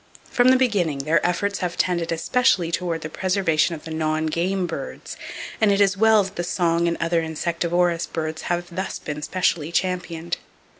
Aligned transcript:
From 0.31 0.47
the 0.49 0.55
beginning, 0.55 1.03
their 1.03 1.23
efforts 1.23 1.59
have 1.59 1.77
tended 1.77 2.11
especially 2.11 2.71
toward 2.71 3.01
the 3.01 3.07
preservation 3.09 3.75
of 3.75 3.83
the 3.83 3.91
non 3.91 4.25
game 4.25 4.65
birds, 4.65 5.15
and 5.61 5.71
it 5.71 5.79
is 5.79 5.95
well 5.95 6.23
that 6.23 6.37
the 6.37 6.43
song 6.43 6.87
and 6.87 6.97
other 6.99 7.21
insectivorous 7.21 8.07
birds 8.07 8.41
have 8.49 8.75
thus 8.75 8.97
been 8.97 9.21
specially 9.21 9.71
championed. 9.71 10.37